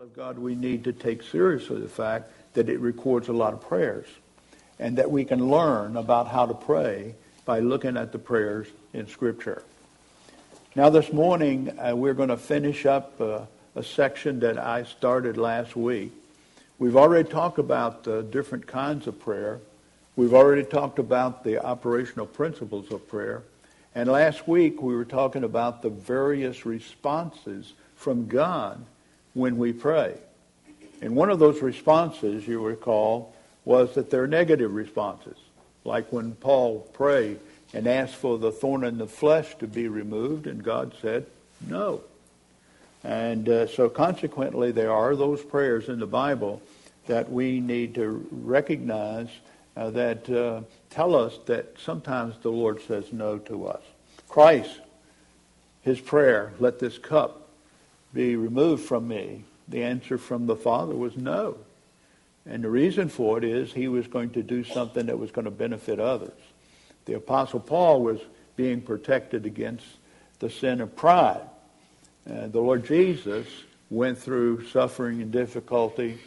[0.00, 3.60] of God, we need to take seriously the fact that it records a lot of
[3.60, 4.06] prayers
[4.78, 9.06] and that we can learn about how to pray by looking at the prayers in
[9.06, 9.62] Scripture.
[10.74, 13.40] Now, this morning, uh, we're going to finish up uh,
[13.74, 16.12] a section that I started last week.
[16.78, 19.60] We've already talked about the different kinds of prayer.
[20.16, 23.42] We've already talked about the operational principles of prayer.
[23.94, 28.82] And last week, we were talking about the various responses from God
[29.34, 30.16] when we pray.
[31.02, 33.34] And one of those responses, you recall,
[33.64, 35.36] was that they're negative responses.
[35.84, 37.38] Like when Paul prayed
[37.72, 41.26] and asked for the thorn in the flesh to be removed, and God said,
[41.66, 42.02] no.
[43.02, 46.60] And uh, so consequently, there are those prayers in the Bible
[47.06, 49.28] that we need to recognize
[49.76, 50.60] uh, that uh,
[50.90, 53.82] tell us that sometimes the Lord says no to us.
[54.28, 54.80] Christ,
[55.82, 57.48] his prayer, let this cup
[58.12, 59.44] be removed from me.
[59.68, 61.58] The answer from the Father was no.
[62.46, 65.44] And the reason for it is he was going to do something that was going
[65.44, 66.38] to benefit others.
[67.04, 68.20] The Apostle Paul was
[68.56, 69.86] being protected against
[70.38, 71.42] the sin of pride.
[72.28, 73.46] Uh, the Lord Jesus
[73.90, 76.18] went through suffering and difficulty,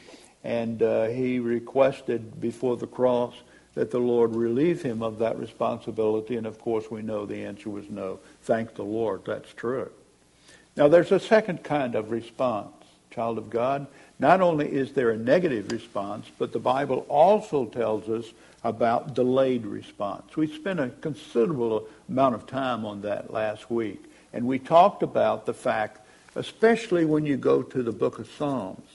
[0.44, 3.34] and uh, he requested before the cross
[3.74, 6.36] that the Lord relieve him of that responsibility.
[6.36, 8.20] And of course, we know the answer was no.
[8.44, 9.90] Thank the Lord, that's true.
[10.76, 12.74] Now, there's a second kind of response,
[13.12, 13.86] child of God.
[14.18, 18.32] Not only is there a negative response, but the Bible also tells us
[18.64, 20.36] about delayed response.
[20.36, 24.04] We spent a considerable amount of time on that last week.
[24.32, 26.00] And we talked about the fact,
[26.36, 28.88] especially when you go to the book of Psalms,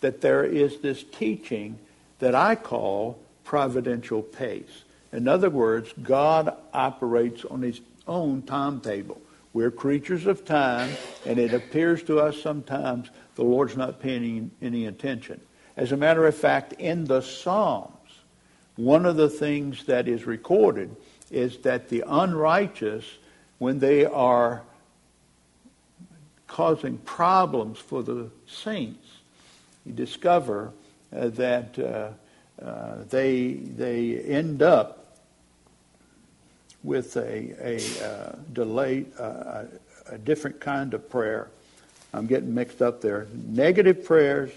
[0.00, 1.78] that there is this teaching
[2.18, 4.84] that I call providential pace.
[5.12, 9.20] In other words, God operates on his own timetable.
[9.52, 10.90] We're creatures of time,
[11.26, 15.40] and it appears to us sometimes the Lord's not paying any attention.
[15.76, 17.96] As a matter of fact, in the Psalms,
[18.76, 20.94] one of the things that is recorded
[21.30, 23.04] is that the unrighteous,
[23.58, 24.62] when they are
[26.46, 29.08] causing problems for the saints,
[29.84, 30.72] you discover
[31.14, 34.99] uh, that uh, uh, they, they end up
[36.82, 39.64] with a, a uh, delay, uh,
[40.06, 41.50] a different kind of prayer.
[42.12, 43.26] I'm getting mixed up there.
[43.32, 44.50] Negative prayers,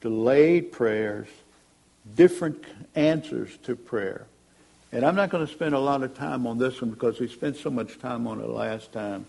[0.00, 1.28] delayed prayers,
[2.14, 2.64] different
[2.94, 4.26] answers to prayer.
[4.92, 7.28] And I'm not going to spend a lot of time on this one because we
[7.28, 9.24] spent so much time on it last time.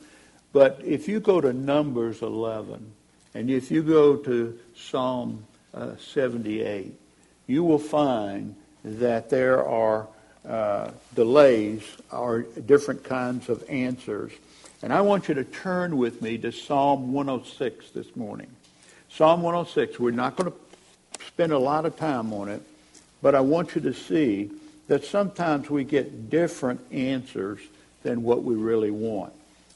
[0.54, 2.92] But if you go to Numbers 11,
[3.34, 6.94] and if you go to Psalm uh, 78,
[7.48, 10.08] you will find that there are
[10.48, 14.32] uh, delays or different kinds of answers.
[14.82, 18.48] And I want you to turn with me to Psalm 106 this morning.
[19.10, 20.58] Psalm 106, we're not going to
[21.26, 22.64] spend a lot of time on it,
[23.22, 24.50] but I want you to see
[24.88, 27.60] that sometimes we get different answers
[28.04, 29.34] than what we really want.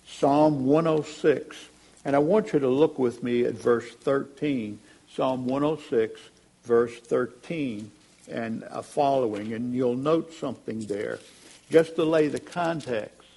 [0.08, 1.56] Psalm 106,
[2.04, 4.80] and I want you to look with me at verse 13.
[5.14, 6.20] Psalm 106,
[6.64, 7.92] verse 13
[8.28, 11.20] and a following, and you'll note something there.
[11.70, 13.28] Just to lay the context,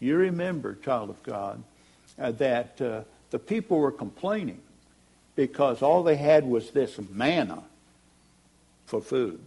[0.00, 1.62] you remember, child of God,
[2.18, 4.60] uh, that uh, the people were complaining
[5.36, 7.62] because all they had was this manna
[8.86, 9.40] for food.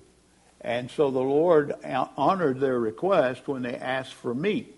[0.62, 1.74] And so the Lord
[2.16, 4.76] honored their request when they asked for meat.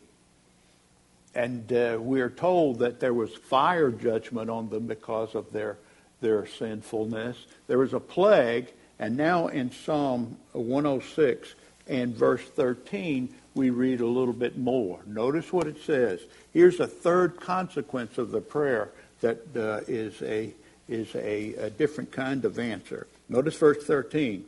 [1.35, 5.78] And uh, we are told that there was fire judgment on them because of their,
[6.22, 7.45] their sinfulness.
[7.67, 11.55] There was a plague and now in Psalm 106
[11.87, 14.99] and verse 13, we read a little bit more.
[15.05, 16.21] Notice what it says.
[16.51, 18.89] Here's a third consequence of the prayer
[19.21, 20.53] that uh, is a
[20.87, 23.07] is a, a different kind of answer.
[23.29, 24.45] Notice verse 13.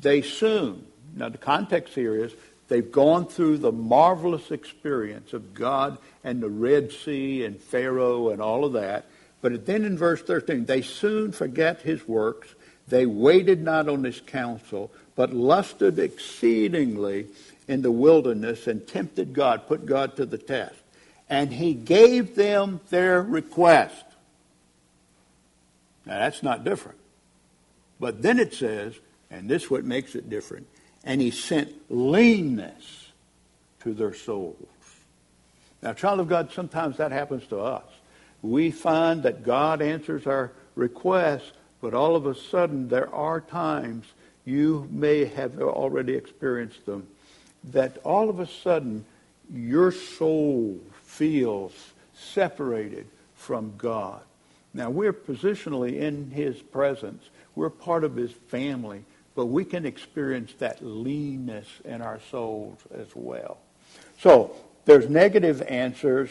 [0.00, 2.32] They soon, now the context here is
[2.68, 8.40] they've gone through the marvelous experience of God and the Red Sea and Pharaoh and
[8.40, 9.06] all of that.
[9.42, 12.54] But then in verse 13, they soon forget his works
[12.88, 17.26] they waited not on his counsel, but lusted exceedingly
[17.66, 20.76] in the wilderness and tempted God, put God to the test.
[21.28, 24.04] And he gave them their request.
[26.04, 26.98] Now that's not different.
[27.98, 28.94] But then it says,
[29.30, 30.66] and this is what makes it different,
[31.02, 33.10] and he sent leanness
[33.80, 34.56] to their souls.
[35.82, 37.84] Now, child of God, sometimes that happens to us.
[38.42, 41.52] We find that God answers our requests,
[41.86, 44.06] but all of a sudden, there are times
[44.44, 47.06] you may have already experienced them
[47.62, 49.04] that all of a sudden
[49.54, 51.72] your soul feels
[52.12, 53.06] separated
[53.36, 54.20] from God.
[54.74, 57.22] Now, we're positionally in his presence.
[57.54, 59.04] We're part of his family,
[59.36, 63.58] but we can experience that leanness in our souls as well.
[64.18, 64.56] So,
[64.86, 66.30] there's negative answers,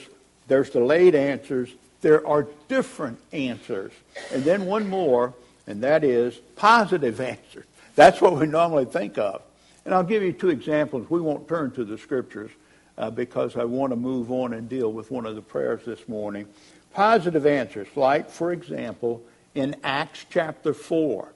[0.49, 1.69] there's delayed answers,
[2.01, 3.93] there are different answers.
[4.33, 5.33] And then one more,
[5.67, 7.65] and that is positive answers.
[7.95, 9.41] That's what we normally think of.
[9.85, 11.09] And I'll give you two examples.
[11.09, 12.51] We won't turn to the scriptures
[12.97, 16.07] uh, because I want to move on and deal with one of the prayers this
[16.07, 16.47] morning.
[16.93, 19.21] Positive answers, like, for example,
[19.53, 21.27] in Acts chapter 4,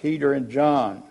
[0.00, 1.02] Peter and John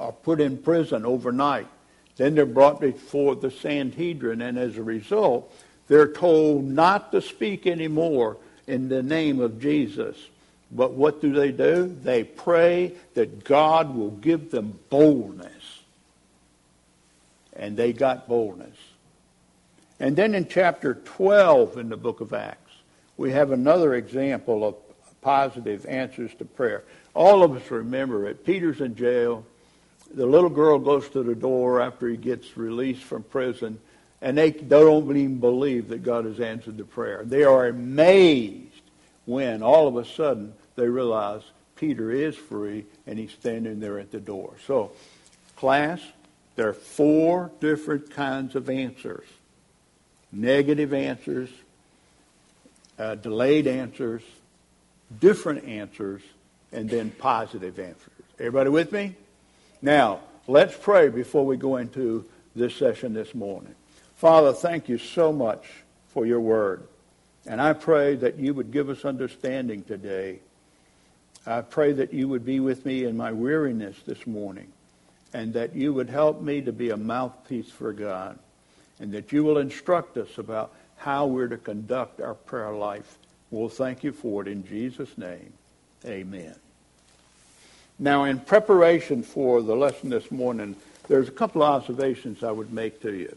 [0.00, 1.68] are put in prison overnight.
[2.16, 5.52] Then they're brought before the Sanhedrin, and as a result,
[5.88, 10.16] they're told not to speak anymore in the name of Jesus.
[10.74, 11.96] But what do they do?
[12.02, 15.80] They pray that God will give them boldness.
[17.52, 18.76] And they got boldness.
[20.00, 22.72] And then in chapter 12 in the book of Acts,
[23.16, 24.74] we have another example of
[25.20, 26.82] positive answers to prayer.
[27.14, 28.44] All of us remember it.
[28.44, 29.46] Peter's in jail.
[30.12, 33.78] The little girl goes to the door after he gets released from prison,
[34.20, 37.22] and they don't even believe that God has answered the prayer.
[37.24, 38.70] They are amazed
[39.26, 41.42] when all of a sudden they realize
[41.76, 44.54] Peter is free and he's standing there at the door.
[44.66, 44.92] So,
[45.56, 46.00] class,
[46.56, 49.26] there are four different kinds of answers
[50.32, 51.48] negative answers,
[52.98, 54.22] uh, delayed answers,
[55.20, 56.22] different answers,
[56.72, 58.10] and then positive answers.
[58.38, 59.14] Everybody with me?
[59.80, 62.24] Now, let's pray before we go into
[62.56, 63.74] this session this morning.
[64.16, 65.66] Father, thank you so much
[66.08, 66.82] for your word.
[67.46, 70.40] And I pray that you would give us understanding today.
[71.46, 74.72] I pray that you would be with me in my weariness this morning
[75.32, 78.38] and that you would help me to be a mouthpiece for God
[78.98, 83.18] and that you will instruct us about how we're to conduct our prayer life.
[83.50, 85.52] We'll thank you for it in Jesus' name.
[86.06, 86.54] Amen.
[87.98, 90.76] Now, in preparation for the lesson this morning,
[91.08, 93.36] there's a couple of observations I would make to you.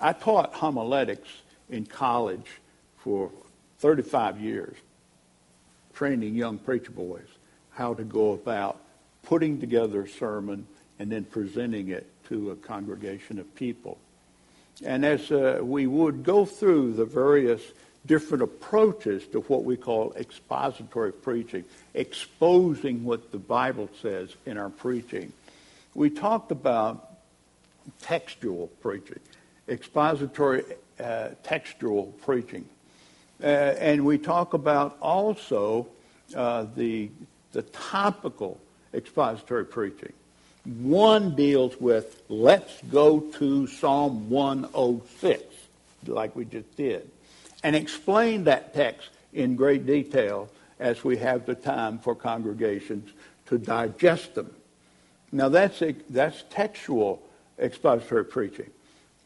[0.00, 1.28] I taught homiletics
[1.70, 2.46] in college
[2.98, 3.30] for
[3.78, 4.76] 35 years,
[5.94, 7.26] training young preacher boys
[7.70, 8.80] how to go about
[9.22, 10.66] putting together a sermon
[10.98, 13.98] and then presenting it to a congregation of people.
[14.84, 17.62] And as uh, we would go through the various
[18.04, 24.70] different approaches to what we call expository preaching, exposing what the Bible says in our
[24.70, 25.32] preaching,
[25.94, 27.10] we talked about
[28.00, 29.20] textual preaching,
[29.68, 30.64] expository
[30.98, 32.64] uh, textual preaching.
[33.42, 35.88] Uh, and we talk about also
[36.36, 37.10] uh, the,
[37.52, 38.60] the topical
[38.94, 40.12] expository preaching.
[40.64, 45.42] One deals with, let's go to Psalm 106,
[46.06, 47.10] like we just did,
[47.64, 50.48] and explain that text in great detail
[50.78, 53.10] as we have the time for congregations
[53.46, 54.54] to digest them.
[55.32, 57.20] Now, that's, a, that's textual
[57.58, 58.70] expository preaching.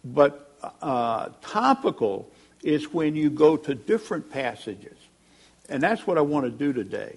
[0.05, 2.31] But uh, topical
[2.67, 4.97] is when you go to different passages.
[5.69, 7.17] And that's what I want to do today.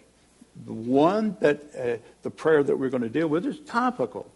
[0.65, 4.29] The one that, uh, the prayer that we're going to deal with is topical.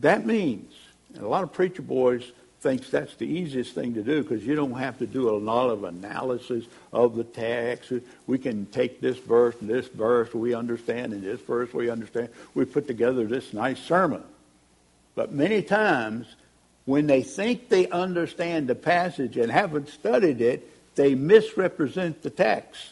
[0.00, 0.72] That means,
[1.14, 4.54] and a lot of preacher boys thinks that's the easiest thing to do because you
[4.54, 7.92] don't have to do a lot of analysis of the text.
[8.26, 12.30] We can take this verse and this verse we understand and this verse we understand.
[12.54, 14.22] We put together this nice sermon.
[15.14, 16.26] But many times,
[16.84, 22.90] when they think they understand the passage and haven't studied it, they misrepresent the text.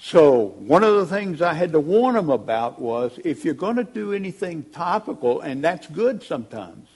[0.00, 3.76] So one of the things I had to warn them about was if you're going
[3.76, 6.88] to do anything topical, and that's good sometimes,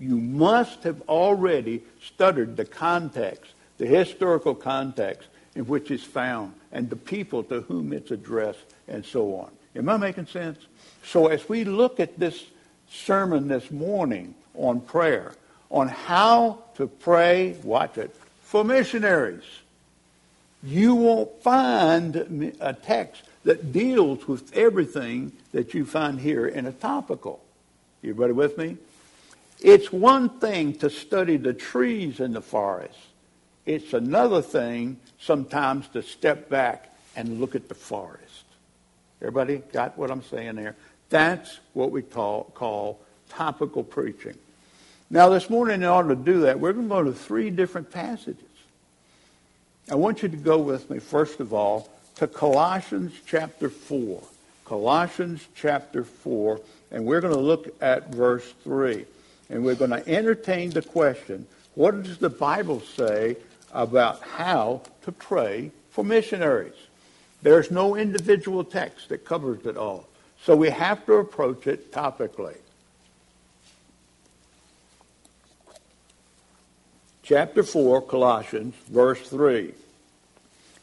[0.00, 6.88] you must have already studied the context, the historical context in which it's found, and
[6.88, 9.50] the people to whom it's addressed, and so on.
[9.76, 10.58] Am I making sense?
[11.04, 12.46] So as we look at this
[12.94, 15.34] sermon this morning on prayer,
[15.70, 19.44] on how to pray, watch it, for missionaries
[20.64, 22.16] you won't find
[22.60, 27.42] a text that deals with everything that you find here in a topical.
[28.02, 28.78] Everybody with me?
[29.60, 32.98] It's one thing to study the trees in the forest.
[33.66, 38.44] It's another thing sometimes to step back and look at the forest.
[39.20, 40.76] Everybody got what I'm saying there?
[41.10, 44.36] That's what we call, call topical preaching.
[45.10, 47.90] Now, this morning, in order to do that, we're going to go to three different
[47.90, 48.42] passages.
[49.90, 54.22] I want you to go with me, first of all, to Colossians chapter 4.
[54.64, 56.58] Colossians chapter 4,
[56.90, 59.04] and we're going to look at verse 3.
[59.50, 63.36] And we're going to entertain the question what does the Bible say
[63.72, 66.74] about how to pray for missionaries.
[67.42, 70.06] There's no individual text that covers it all.
[70.44, 72.56] So we have to approach it topically.
[77.22, 79.72] Chapter 4, Colossians, verse 3.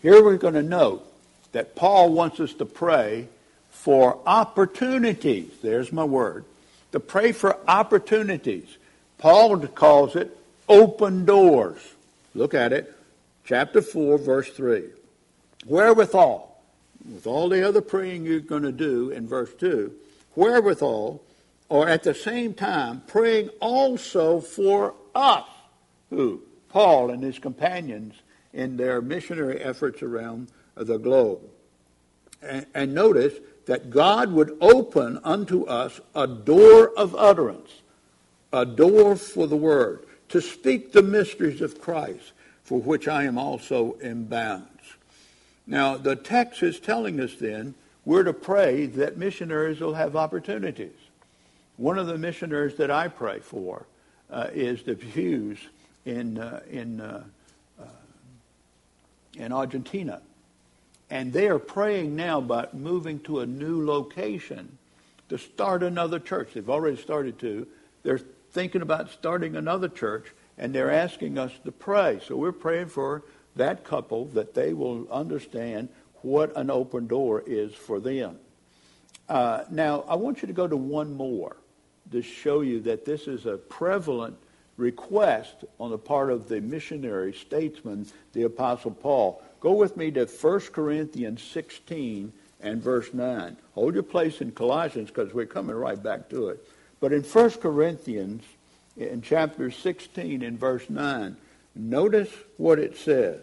[0.01, 1.05] Here we're going to note
[1.51, 3.27] that Paul wants us to pray
[3.69, 5.51] for opportunities.
[5.61, 6.45] There's my word.
[6.93, 8.77] To pray for opportunities.
[9.19, 10.35] Paul calls it
[10.67, 11.77] open doors.
[12.33, 12.91] Look at it.
[13.45, 14.85] Chapter 4, verse 3.
[15.67, 16.50] Wherewithal,
[17.09, 19.91] with all the other praying you're going to do in verse 2,
[20.35, 21.21] wherewithal,
[21.69, 25.45] or at the same time, praying also for us.
[26.09, 26.41] Who?
[26.69, 28.15] Paul and his companions
[28.53, 31.41] in their missionary efforts around the globe.
[32.41, 33.33] And, and notice
[33.65, 37.81] that God would open unto us a door of utterance,
[38.51, 43.37] a door for the word, to speak the mysteries of Christ, for which I am
[43.37, 44.67] also in bounds.
[45.71, 50.97] Now, the text is telling us then we're to pray that missionaries will have opportunities.
[51.77, 53.85] One of the missionaries that I pray for
[54.29, 55.59] uh, is the Hughes
[56.03, 57.23] in, uh, in, uh,
[57.79, 57.85] uh,
[59.37, 60.21] in Argentina.
[61.09, 64.77] And they are praying now about moving to a new location
[65.29, 66.49] to start another church.
[66.53, 67.65] They've already started to.
[68.03, 68.19] They're
[68.51, 72.19] thinking about starting another church, and they're asking us to pray.
[72.27, 73.23] So we're praying for
[73.55, 75.89] that couple that they will understand
[76.21, 78.37] what an open door is for them.
[79.27, 81.55] Uh, now, I want you to go to one more
[82.11, 84.37] to show you that this is a prevalent
[84.77, 89.41] request on the part of the missionary statesman, the Apostle Paul.
[89.59, 93.57] Go with me to 1 Corinthians 16 and verse 9.
[93.75, 96.67] Hold your place in Colossians because we're coming right back to it.
[96.99, 98.43] But in 1 Corinthians,
[98.97, 101.37] in chapter 16 and verse 9,
[101.75, 103.41] notice what it says.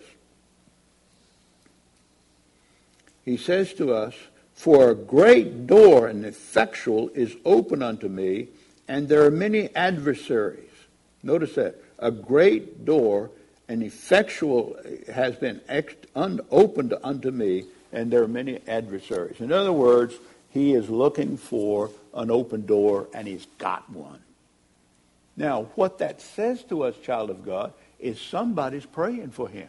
[3.25, 4.15] He says to us,
[4.55, 8.49] For a great door and effectual is open unto me,
[8.89, 10.71] and there are many adversaries.
[11.23, 11.77] Notice that.
[11.99, 13.31] A great door
[13.69, 14.77] and effectual
[15.13, 19.41] has been ex- un- opened unto me, and there are many adversaries.
[19.41, 20.15] In other words,
[20.51, 24.21] he is looking for an open door, and he's got one.
[25.37, 29.69] Now, what that says to us, child of God, is somebody's praying for him.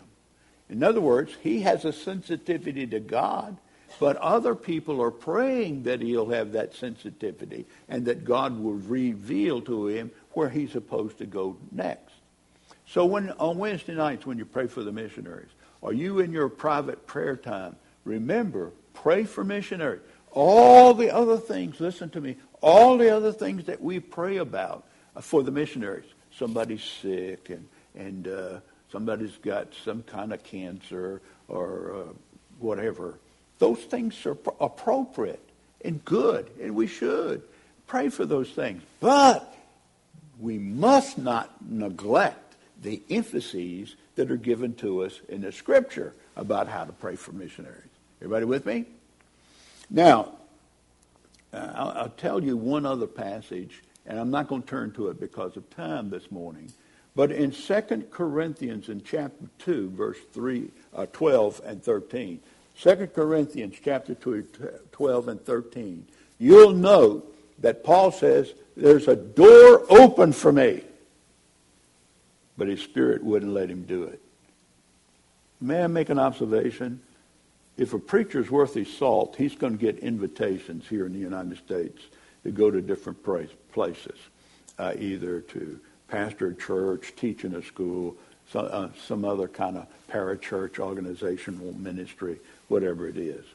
[0.69, 3.57] In other words, he has a sensitivity to God,
[4.00, 9.62] but other people are praying that he'll have that sensitivity and that God will reveal
[9.62, 12.13] to him where he's supposed to go next.
[12.86, 15.50] So when on Wednesday nights when you pray for the missionaries,
[15.81, 20.01] or you in your private prayer time, remember, pray for missionaries.
[20.31, 24.86] All the other things, listen to me, all the other things that we pray about
[25.21, 26.05] for the missionaries.
[26.31, 28.60] Somebody's sick and, and uh,
[28.91, 32.13] somebody's got some kind of cancer or uh,
[32.60, 33.19] whatever.
[33.58, 35.43] Those things are appropriate
[35.84, 37.41] and good, and we should
[37.88, 38.81] pray for those things.
[39.00, 39.53] But
[40.39, 46.67] we must not neglect the emphases that are given to us in the scripture about
[46.67, 47.89] how to pray for missionaries.
[48.22, 48.86] Everybody with me?
[49.89, 50.34] Now,
[51.51, 55.08] uh, I'll, I'll, tell you one other passage, and I'm not going to turn to
[55.08, 56.72] it because of time this morning.
[57.19, 62.39] But in 2 Corinthians in chapter 2, verse 3, uh, 12 and 13,
[62.79, 64.47] 2 Corinthians chapter 2,
[64.93, 66.07] 12 and 13,
[66.38, 70.81] you'll note that Paul says, there's a door open for me.
[72.57, 74.21] But his spirit wouldn't let him do it.
[75.59, 77.01] May I make an observation?
[77.75, 81.57] If a preacher's worth his salt, he's going to get invitations here in the United
[81.57, 82.01] States
[82.45, 83.21] to go to different
[83.73, 84.17] places,
[84.77, 88.15] uh, either to pastor a church, teach in a school,
[88.51, 93.45] some, uh, some other kind of parachurch organizational ministry, whatever it is.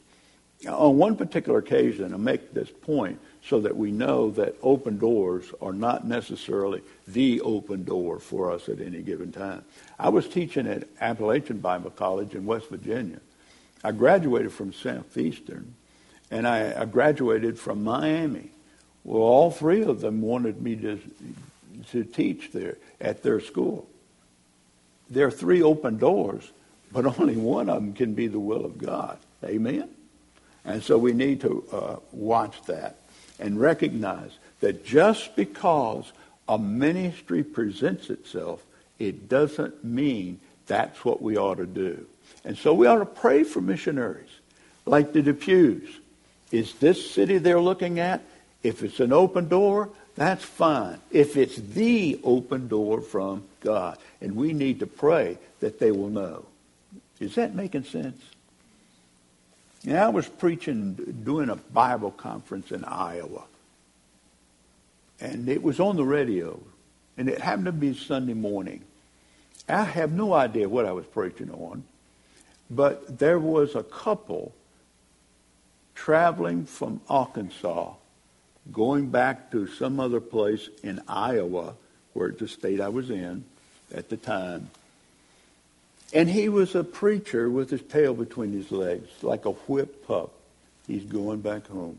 [0.68, 5.52] On one particular occasion, I make this point so that we know that open doors
[5.61, 9.64] are not necessarily the open door for us at any given time.
[9.99, 13.20] I was teaching at Appalachian Bible College in West Virginia.
[13.82, 15.75] I graduated from Southeastern,
[16.30, 18.50] and I, I graduated from Miami.
[19.02, 20.99] Well, all three of them wanted me to,
[21.93, 23.88] to teach there at their school.
[25.11, 26.50] There are three open doors,
[26.93, 29.19] but only one of them can be the will of God.
[29.45, 29.88] Amen?
[30.64, 32.97] And so we need to uh, watch that
[33.38, 36.12] and recognize that just because
[36.49, 38.64] a ministry presents itself,
[38.99, 42.07] it doesn't mean that's what we ought to do.
[42.45, 44.31] And so we ought to pray for missionaries,
[44.87, 45.88] like the Depews.
[46.53, 48.23] Is this city they're looking at?
[48.62, 50.99] If it's an open door, that's fine.
[51.11, 56.11] If it's the open door from God, and we need to pray that they will
[56.11, 56.44] know.
[57.21, 58.21] Is that making sense?
[59.83, 60.94] Yeah, I was preaching,
[61.25, 63.44] doing a Bible conference in Iowa.
[65.21, 66.59] And it was on the radio.
[67.16, 68.83] And it happened to be Sunday morning.
[69.68, 71.85] I have no idea what I was preaching on.
[72.71, 74.54] But there was a couple
[75.94, 77.92] traveling from Arkansas,
[78.73, 81.75] going back to some other place in Iowa,
[82.12, 83.44] where the state I was in
[83.94, 84.71] at the time.
[86.12, 90.33] And he was a preacher with his tail between his legs, like a whipped pup.
[90.87, 91.99] He's going back home.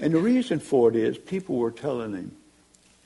[0.00, 2.32] And the reason for it is people were telling him,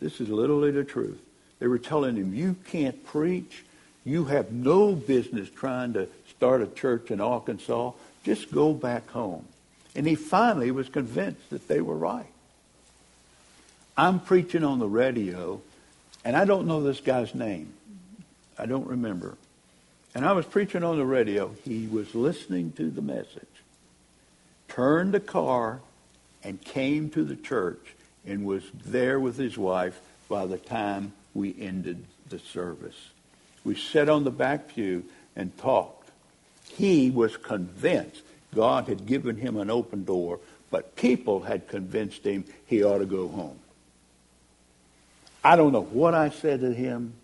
[0.01, 1.21] this is literally the truth.
[1.59, 3.65] They were telling him, you can't preach.
[4.05, 7.93] You have no business trying to start a church in Arkansas.
[8.23, 9.47] Just go back home.
[9.95, 12.27] And he finally was convinced that they were right.
[13.97, 15.61] I'm preaching on the radio,
[16.25, 17.73] and I don't know this guy's name.
[18.59, 19.37] I don't remember.
[20.15, 21.55] And I was preaching on the radio.
[21.65, 23.47] He was listening to the message,
[24.69, 25.81] turned the car,
[26.43, 27.95] and came to the church
[28.27, 33.11] and was there with his wife by the time we ended the service.
[33.65, 36.11] We sat on the back pew and talked.
[36.69, 38.23] He was convinced
[38.55, 43.07] God had given him an open door, but people had convinced him he ought to
[43.07, 43.59] go home.
[45.43, 47.15] I don't know what I said to him.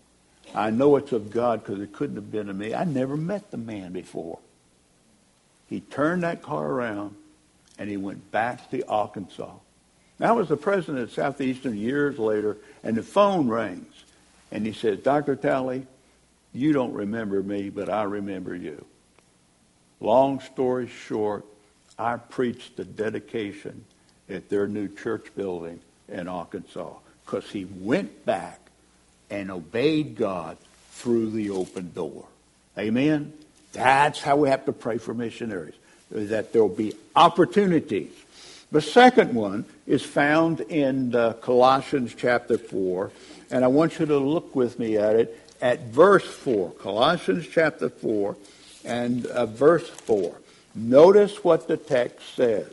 [0.53, 2.73] I know it's of God because it couldn't have been of me.
[2.73, 4.39] I never met the man before.
[5.69, 7.15] He turned that car around
[7.79, 9.53] and he went back to Arkansas.
[10.19, 13.91] I was the president of Southeastern years later, and the phone rings.
[14.51, 15.35] And he says, Dr.
[15.35, 15.87] Talley,
[16.53, 18.85] you don't remember me, but I remember you.
[20.01, 21.45] Long story short,
[21.97, 23.85] I preached the dedication
[24.27, 25.79] at their new church building
[26.09, 26.93] in Arkansas
[27.23, 28.59] because he went back
[29.29, 30.57] and obeyed God
[30.89, 32.25] through the open door.
[32.77, 33.31] Amen?
[33.73, 35.75] That's how we have to pray for missionaries,
[36.09, 38.11] that there'll be opportunities.
[38.71, 43.11] The second one is found in uh, Colossians chapter 4,
[43.51, 46.71] and I want you to look with me at it at verse 4.
[46.71, 48.35] Colossians chapter 4
[48.85, 50.35] and uh, verse 4.
[50.75, 52.71] Notice what the text says.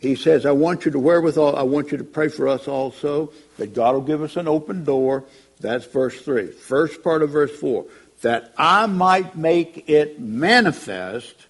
[0.00, 3.32] He says, I want you to wherewithal, I want you to pray for us also,
[3.58, 5.24] that God will give us an open door.
[5.60, 6.48] That's verse 3.
[6.48, 7.84] First part of verse 4.
[8.22, 11.46] That I might make it manifest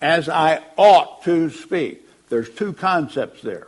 [0.00, 2.02] as I ought to speak.
[2.28, 3.66] There's two concepts there.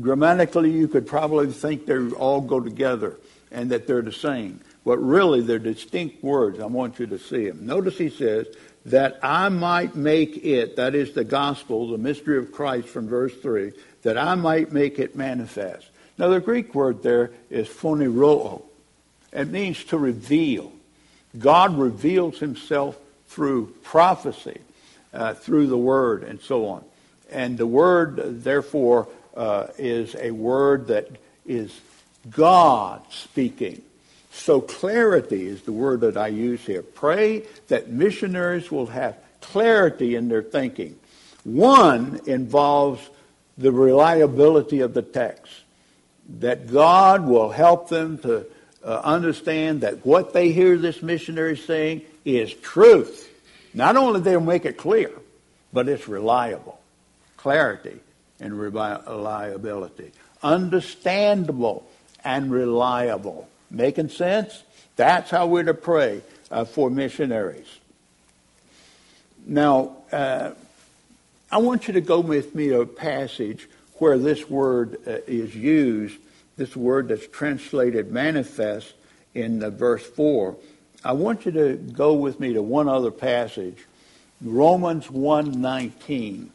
[0.00, 3.16] Grammatically, you could probably think they all go together
[3.50, 4.60] and that they're the same.
[4.84, 6.60] But really, they're distinct words.
[6.60, 7.66] I want you to see them.
[7.66, 8.46] Notice he says,
[8.86, 13.34] that I might make it, that is the gospel, the mystery of Christ from verse
[13.34, 15.88] 3, that I might make it manifest.
[16.18, 18.62] Now, the Greek word there is phaneroo.
[19.32, 20.72] It means to reveal.
[21.36, 22.96] God reveals himself
[23.28, 24.60] through prophecy,
[25.12, 26.84] uh, through the word, and so on.
[27.32, 31.08] And the word, therefore, uh, is a word that
[31.46, 31.80] is
[32.30, 33.82] God speaking.
[34.34, 36.82] So clarity is the word that I use here.
[36.82, 40.98] Pray that missionaries will have clarity in their thinking.
[41.44, 43.08] One involves
[43.56, 45.52] the reliability of the text,
[46.40, 48.46] that God will help them to
[48.84, 53.30] uh, understand that what they hear this missionary saying is truth.
[53.72, 55.12] Not only they'll make it clear,
[55.72, 56.80] but it's reliable.
[57.36, 58.00] Clarity
[58.40, 60.10] and reliability.
[60.42, 61.88] Understandable
[62.24, 63.48] and reliable.
[63.74, 64.62] Making sense?
[64.94, 67.66] That's how we're to pray uh, for missionaries.
[69.46, 70.52] Now, uh,
[71.50, 75.54] I want you to go with me to a passage where this word uh, is
[75.56, 76.16] used,
[76.56, 78.92] this word that's translated manifest
[79.34, 80.56] in verse 4.
[81.04, 83.78] I want you to go with me to one other passage,
[84.40, 86.48] Romans 1.19.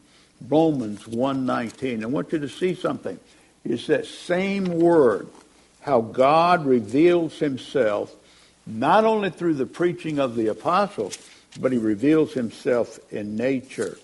[0.48, 2.02] Romans 1.19.
[2.02, 3.18] I want you to see something.
[3.62, 5.28] It's that same word
[5.80, 8.14] how God reveals himself
[8.66, 11.18] not only through the preaching of the apostles,
[11.58, 13.98] but he reveals himself in nature.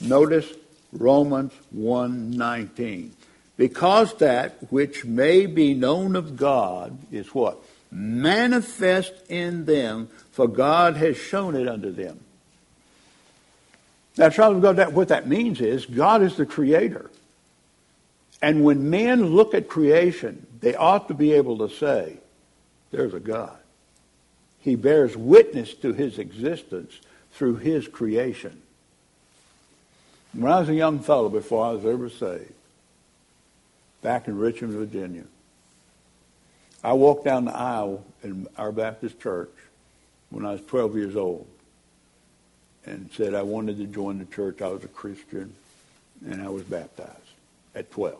[0.00, 0.52] Notice
[0.92, 3.12] Romans 1:19.
[3.56, 7.58] Because that which may be known of God is what?
[7.90, 12.20] Manifest in them, for God has shown it unto them.
[14.16, 17.10] Now, God, that, what that means is God is the creator.
[18.42, 22.18] And when men look at creation, they ought to be able to say,
[22.90, 23.56] there's a God.
[24.60, 27.00] He bears witness to his existence
[27.32, 28.60] through his creation.
[30.32, 32.52] When I was a young fellow before I was ever saved,
[34.02, 35.24] back in Richmond, Virginia.
[36.82, 39.50] I walked down the aisle in our Baptist church
[40.30, 41.46] when I was 12 years old
[42.86, 44.62] and said I wanted to join the church.
[44.62, 45.52] I was a Christian,
[46.26, 47.10] and I was baptized
[47.74, 48.16] at 12.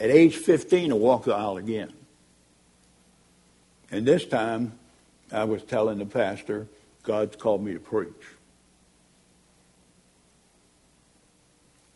[0.00, 1.92] At age 15, I walked the aisle again.
[3.90, 4.72] And this time,
[5.30, 6.66] I was telling the pastor,
[7.02, 8.08] God's called me to preach.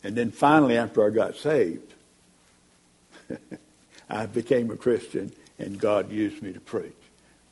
[0.02, 1.94] And then finally, after I got saved,
[4.10, 6.92] I became a Christian, and God used me to preach.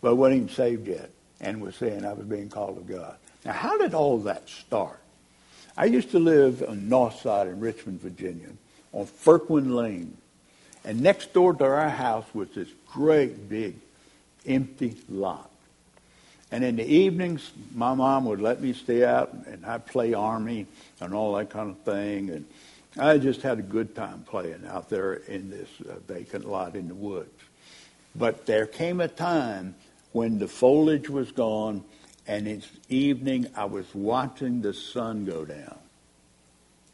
[0.02, 1.10] But I wasn't even saved yet
[1.40, 3.16] and was saying I was being called of God.
[3.44, 5.00] Now, how did all that start?
[5.76, 8.48] I used to live on north side in Richmond, Virginia,
[8.92, 10.16] on Firkwind Lane.
[10.84, 13.76] And next door to our house was this great big
[14.46, 15.50] empty lot.
[16.50, 20.66] And in the evenings, my mom would let me stay out and I'd play army
[21.00, 22.30] and all that kind of thing.
[22.30, 22.44] And
[22.98, 26.88] I just had a good time playing out there in this uh, vacant lot in
[26.88, 27.30] the woods.
[28.14, 29.74] But there came a time
[30.12, 31.84] when the foliage was gone
[32.26, 35.78] and it's evening, I was watching the sun go down.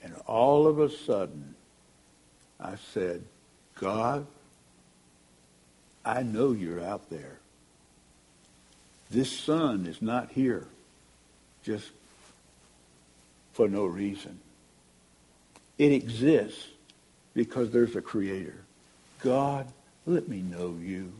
[0.03, 1.55] And all of a sudden,
[2.61, 3.24] I said,
[3.80, 4.26] God,
[6.04, 7.38] I know you're out there.
[9.10, 10.66] This sun is not here
[11.62, 11.90] just
[13.52, 14.38] for no reason.
[15.78, 16.66] It exists
[17.34, 18.64] because there's a creator.
[19.20, 19.66] God,
[20.06, 21.12] let me know you.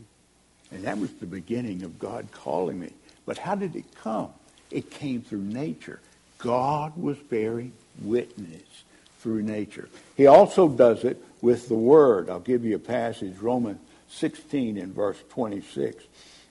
[0.71, 2.91] And that was the beginning of God calling me.
[3.25, 4.29] But how did it come?
[4.69, 5.99] It came through nature.
[6.37, 8.83] God was bearing witness
[9.19, 9.89] through nature.
[10.15, 12.29] He also does it with the Word.
[12.29, 13.79] I'll give you a passage, Romans
[14.09, 16.03] 16 in verse 26.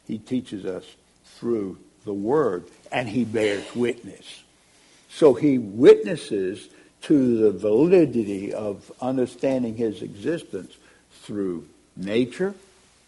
[0.06, 0.84] He teaches us
[1.36, 4.42] through the Word, and he bears witness.
[5.10, 6.68] So he witnesses
[7.02, 10.76] to the validity of understanding his existence
[11.22, 12.54] through nature,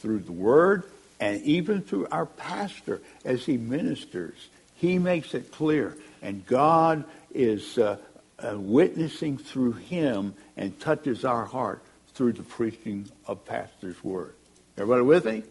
[0.01, 0.85] through the Word,
[1.19, 4.49] and even through our pastor as he ministers.
[4.77, 5.97] He makes it clear.
[6.23, 7.99] And God is uh,
[8.43, 11.83] uh, witnessing through him and touches our heart
[12.15, 14.35] through the preaching of pastor's word.
[14.77, 15.43] Everybody with me?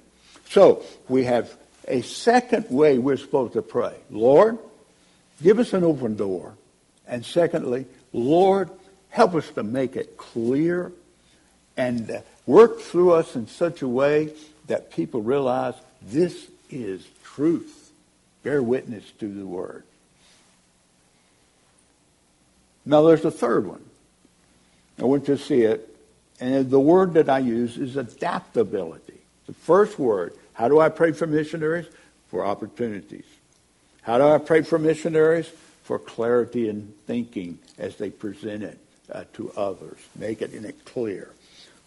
[0.50, 1.56] So we have
[1.88, 3.96] a second way we're supposed to pray.
[4.10, 4.58] Lord,
[5.42, 6.56] give us an open door.
[7.08, 8.70] And secondly, Lord,
[9.10, 10.92] help us to make it clear
[11.76, 14.34] and uh, work through us in such a way
[14.68, 17.92] that people realize this is truth.
[18.44, 19.84] Bear witness to the word.
[22.90, 23.86] Now there's a third one.
[24.98, 25.96] I want you to see it.
[26.40, 29.20] And the word that I use is adaptability.
[29.46, 30.34] The first word.
[30.54, 31.86] How do I pray for missionaries?
[32.32, 33.26] For opportunities.
[34.02, 35.48] How do I pray for missionaries?
[35.84, 38.80] For clarity in thinking as they present it
[39.12, 40.00] uh, to others.
[40.16, 41.30] Make it in it clear.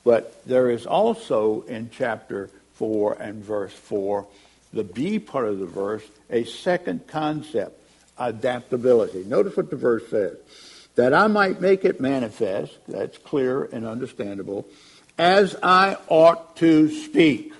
[0.04, 4.24] But there is also in chapter 4 and verse 4,
[4.72, 7.76] the B part of the verse, a second concept,
[8.18, 9.24] adaptability.
[9.24, 10.36] Notice what the verse says.
[10.94, 14.66] That I might make it manifest, that's clear and understandable,
[15.18, 17.52] as I ought to speak,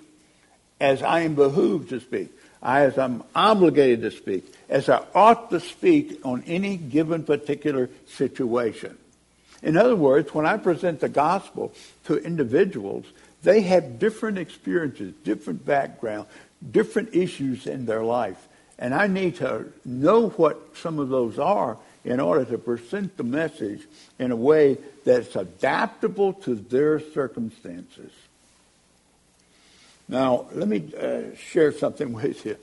[0.81, 2.31] as I am behooved to speak,
[2.63, 8.99] as I'm obligated to speak, as I ought to speak on any given particular situation.
[9.63, 11.73] In other words, when I present the gospel
[12.05, 13.07] to individuals,
[13.43, 16.27] they have different experiences, different background,
[16.71, 18.49] different issues in their life.
[18.79, 23.25] And I need to know what some of those are in order to present the
[23.25, 23.83] message
[24.19, 28.11] in a way that's adaptable to their circumstances.
[30.09, 32.57] Now, let me uh, share something with you.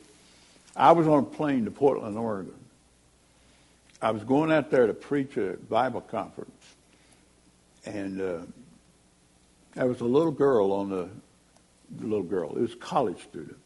[0.75, 2.53] I was on a plane to Portland, Oregon.
[4.01, 6.51] I was going out there to preach a Bible conference.
[7.85, 8.39] And uh,
[9.73, 11.09] there was a little girl on the,
[11.99, 12.55] little girl.
[12.55, 13.57] It was a college student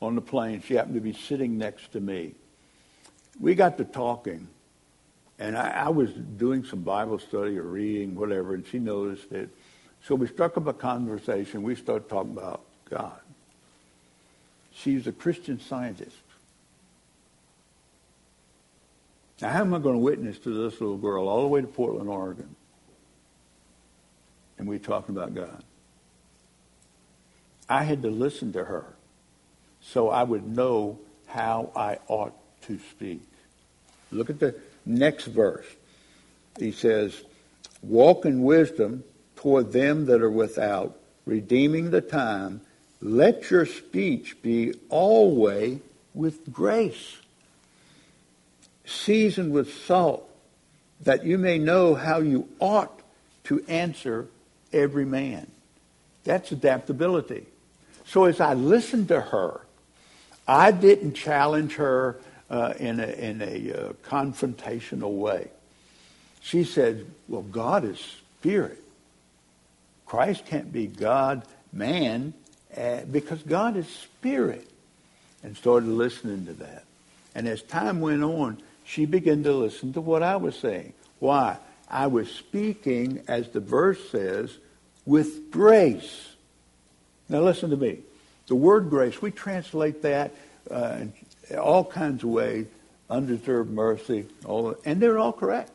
[0.00, 0.62] on the plane.
[0.62, 2.34] She happened to be sitting next to me.
[3.40, 4.48] We got to talking,
[5.38, 9.50] and I, I was doing some Bible study or reading, whatever, and she noticed it.
[10.04, 11.62] So we struck up a conversation.
[11.62, 13.20] We started talking about God.
[14.72, 16.16] She's a Christian scientist.
[19.40, 21.66] Now, how am I going to witness to this little girl all the way to
[21.66, 22.56] Portland, Oregon?
[24.58, 25.62] and we're talking about God.
[27.68, 28.84] I had to listen to her
[29.80, 33.22] so I would know how I ought to speak.
[34.10, 34.54] Look at the
[34.88, 35.66] next verse.
[36.58, 37.22] He says,
[37.82, 39.04] Walk in wisdom
[39.36, 42.60] toward them that are without, redeeming the time.
[43.00, 45.78] Let your speech be always
[46.14, 47.18] with grace,
[48.84, 50.28] seasoned with salt,
[51.02, 53.00] that you may know how you ought
[53.44, 54.26] to answer
[54.72, 55.46] every man.
[56.24, 57.46] That's adaptability.
[58.04, 59.60] So as I listened to her,
[60.48, 62.18] I didn't challenge her
[62.50, 65.48] uh, in a, in a uh, confrontational way.
[66.40, 68.82] She said, well, God is spirit.
[70.06, 72.32] Christ can't be God, man,
[72.76, 74.66] uh, because God is spirit.
[75.42, 76.84] And started listening to that.
[77.34, 80.94] And as time went on, she began to listen to what I was saying.
[81.20, 81.58] Why?
[81.88, 84.56] I was speaking, as the verse says,
[85.06, 86.30] with grace.
[87.28, 87.98] Now listen to me.
[88.48, 90.32] The word grace, we translate that
[90.70, 91.02] uh,
[91.56, 92.66] all kinds of ways,
[93.08, 95.70] undeserved mercy, all, and they're all correct.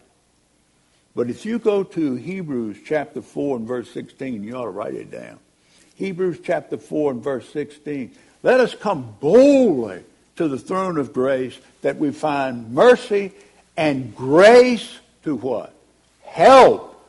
[1.15, 4.95] But if you go to Hebrews chapter 4 and verse 16, you ought to write
[4.95, 5.39] it down.
[5.95, 8.11] Hebrews chapter 4 and verse 16.
[8.41, 10.03] Let us come boldly
[10.35, 13.31] to the throne of grace that we find mercy
[13.77, 15.73] and grace to what?
[16.23, 16.99] Help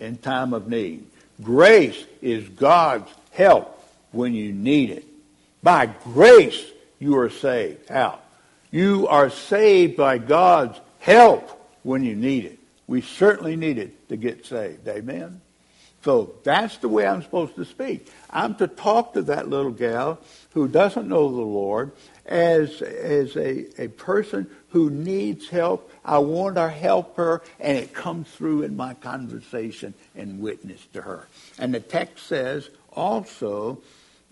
[0.00, 1.06] in time of need.
[1.40, 3.80] Grace is God's help
[4.10, 5.04] when you need it.
[5.62, 6.62] By grace,
[7.02, 7.88] you are saved.
[7.88, 8.20] How?
[8.70, 11.50] You are saved by God's help
[11.82, 12.60] when you need it.
[12.86, 14.86] We certainly need it to get saved.
[14.86, 15.40] Amen?
[16.04, 18.08] So that's the way I'm supposed to speak.
[18.30, 20.20] I'm to talk to that little gal
[20.52, 21.90] who doesn't know the Lord
[22.24, 25.92] as, as a, a person who needs help.
[26.04, 31.02] I want to help her, and it comes through in my conversation and witness to
[31.02, 31.26] her.
[31.58, 33.80] And the text says also,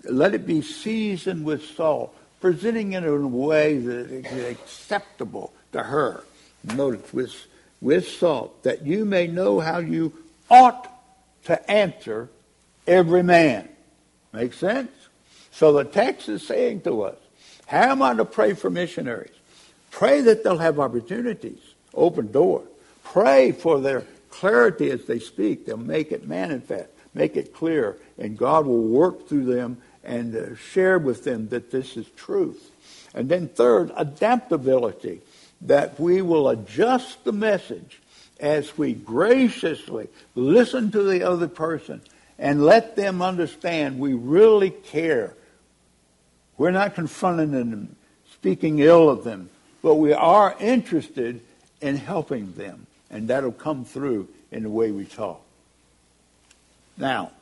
[0.05, 5.83] let it be seasoned with salt, presenting it in a way that is acceptable to
[5.83, 6.25] her.
[6.75, 7.35] Notice, with,
[7.81, 10.13] with salt, that you may know how you
[10.51, 10.89] ought
[11.45, 12.29] to answer
[12.87, 13.69] every man.
[14.33, 14.91] Make sense?
[15.53, 17.17] So the text is saying to us,
[17.67, 19.31] how am I to pray for missionaries?
[19.91, 21.61] Pray that they'll have opportunities,
[21.95, 22.63] open door.
[23.05, 25.67] Pray for their clarity as they speak.
[25.67, 30.57] They'll make it manifest, make it clear, and God will work through them and uh,
[30.57, 32.71] share with them that this is truth.
[33.15, 35.21] And then third, adaptability,
[35.63, 38.01] that we will adjust the message
[38.39, 42.01] as we graciously listen to the other person
[42.39, 45.35] and let them understand we really care.
[46.57, 47.97] We're not confronting them,
[48.33, 49.51] speaking ill of them,
[49.83, 51.43] but we are interested
[51.81, 52.87] in helping them.
[53.11, 55.43] And that'll come through in the way we talk.
[56.97, 57.33] Now,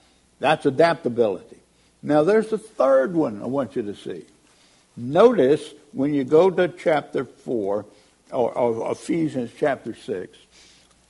[0.40, 1.58] that's adaptability.
[2.02, 4.24] Now, there's a third one I want you to see.
[4.96, 7.84] Notice when you go to chapter 4,
[8.32, 10.38] or, or Ephesians chapter 6,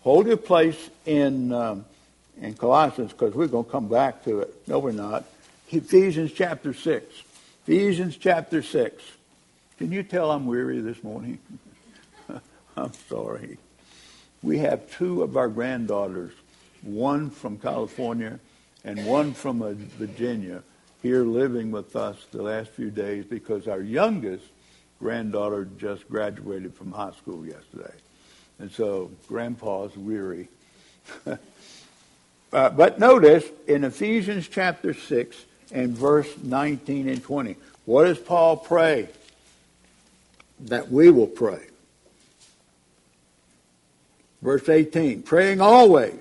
[0.01, 1.85] hold your place in, um,
[2.41, 4.55] in Colossians because we're going to come back to it.
[4.67, 5.25] No, we're not.
[5.71, 7.23] Ephesians chapter 6.
[7.67, 9.03] Ephesians chapter 6.
[9.79, 11.39] Can you tell I'm weary this morning?
[12.77, 13.59] I'm sorry.
[14.43, 16.33] We have two of our granddaughters,
[16.83, 18.39] one from California
[18.85, 20.63] and one from uh, Virginia,
[21.03, 24.45] here living with us the last few days because our youngest
[24.99, 27.95] granddaughter just graduated from high school yesterday.
[28.59, 30.49] And so grandpa's weary.
[31.27, 38.57] uh, but notice in Ephesians chapter 6 and verse 19 and 20, what does Paul
[38.57, 39.09] pray?
[40.61, 41.63] That we will pray.
[44.43, 46.19] Verse 18, praying always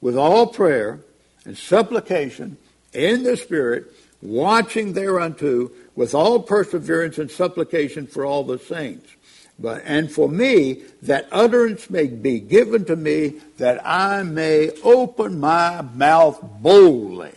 [0.00, 1.00] with all prayer
[1.44, 2.56] and supplication
[2.92, 9.14] in the Spirit, watching thereunto with all perseverance and supplication for all the saints.
[9.58, 15.40] But, and for me, that utterance may be given to me that I may open
[15.40, 17.34] my mouth boldly.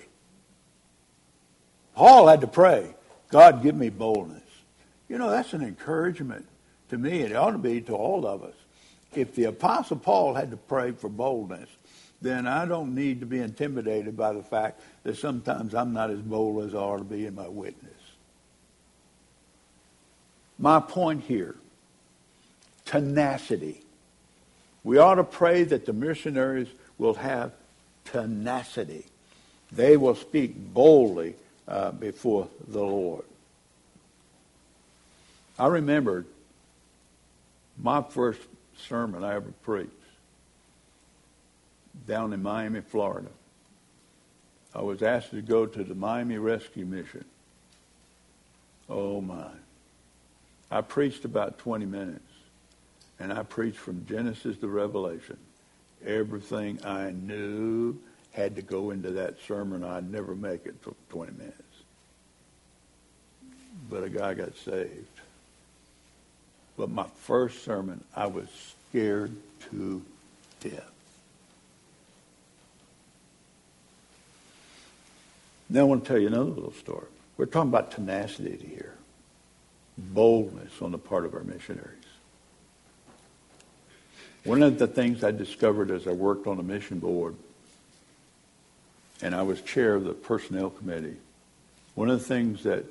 [1.96, 2.94] Paul had to pray,
[3.30, 4.44] God, give me boldness.
[5.10, 6.48] You know, that's an encouragement
[6.90, 7.24] to me.
[7.24, 8.56] and It ought to be to all of us.
[9.14, 11.70] If the Apostle Paul had to pray for boldness,
[12.22, 16.20] then I don't need to be intimidated by the fact that sometimes I'm not as
[16.20, 17.92] bold as I ought to be in my witness.
[20.60, 21.56] My point here
[22.86, 23.82] tenacity.
[24.84, 27.54] We ought to pray that the missionaries will have
[28.06, 29.06] tenacity.
[29.72, 31.36] They will speak boldly
[31.68, 33.24] uh, before the Lord.
[35.58, 36.26] I remembered
[37.78, 38.42] my first
[38.78, 39.92] sermon I ever preached
[42.08, 43.30] down in Miami, Florida.
[44.74, 47.26] I was asked to go to the Miami Rescue Mission.
[48.90, 49.48] Oh my.
[50.70, 52.22] I preached about 20 minutes.
[53.20, 55.38] And I preached from Genesis to Revelation.
[56.06, 58.00] Everything I knew
[58.32, 59.84] had to go into that sermon.
[59.84, 61.62] I'd never make it for 20 minutes.
[63.90, 65.06] But a guy got saved.
[66.78, 68.48] But my first sermon, I was
[68.90, 69.36] scared
[69.70, 70.02] to
[70.62, 70.91] death.
[75.72, 77.08] Now I want to tell you another little story.
[77.38, 78.94] We're talking about tenacity here,
[79.98, 81.98] boldness on the part of our missionaries.
[84.44, 87.36] One of the things I discovered as I worked on the mission board,
[89.22, 91.16] and I was chair of the personnel committee,
[91.96, 92.84] one of the things that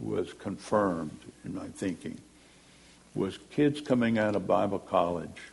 [0.00, 2.18] was confirmed in my thinking
[3.14, 5.50] was kids coming out of Bible college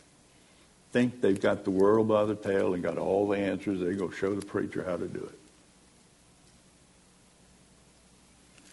[0.92, 3.80] think they've got the world by the tail and got all the answers.
[3.80, 5.39] They go show the preacher how to do it.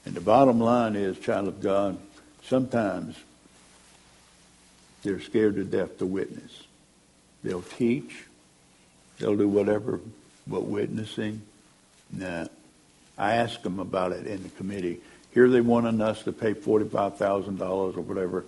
[0.08, 1.98] And the bottom line is, child of God,
[2.42, 3.18] sometimes
[5.04, 6.64] they're scared to death to witness.
[7.44, 8.24] They'll teach.
[9.20, 10.00] They'll do whatever,
[10.48, 11.42] but witnessing,
[12.10, 12.46] nah.
[13.18, 15.02] I asked them about it in the committee.
[15.34, 18.46] Here they wanted us to pay $45,000 or whatever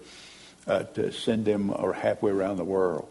[0.66, 3.10] uh, to send them or halfway around the world.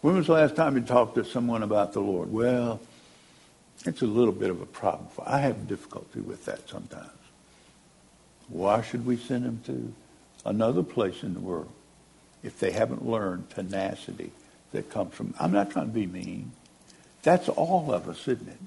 [0.00, 2.32] When was the last time you talked to someone about the Lord?
[2.32, 2.80] Well,
[3.84, 5.08] it's a little bit of a problem.
[5.26, 7.10] I have difficulty with that sometimes.
[8.48, 9.92] Why should we send them to
[10.44, 11.72] another place in the world
[12.42, 14.32] if they haven't learned tenacity
[14.72, 15.34] that comes from?
[15.40, 16.52] I'm not trying to be mean.
[17.22, 18.58] That's all of us, isn't it?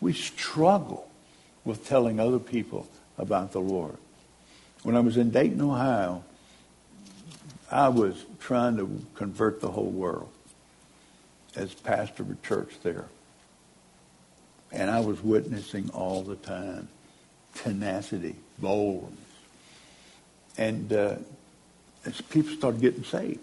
[0.00, 1.08] We struggle
[1.64, 3.96] with telling other people about the Lord.
[4.82, 6.22] When I was in Dayton, Ohio,
[7.70, 10.30] I was trying to convert the whole world
[11.56, 13.06] as pastor of a church there.
[14.70, 16.88] And I was witnessing all the time
[17.54, 19.18] tenacity, boldness.
[20.56, 21.16] And uh,
[22.30, 23.40] people started getting saved.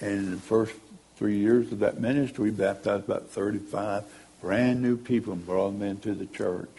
[0.00, 0.74] And in the first
[1.16, 4.04] three years of that ministry, we baptized about 35
[4.40, 6.70] brand new people and brought them into the church.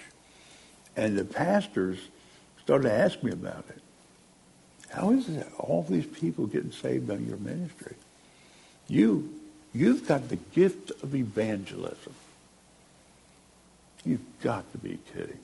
[0.96, 2.00] And the pastors
[2.64, 3.82] started to ask me about it.
[4.90, 7.96] How is it all these people getting saved on your ministry?
[8.88, 9.34] You,
[9.74, 12.14] you've got the gift of evangelism.
[14.04, 15.40] You've got to be kidding.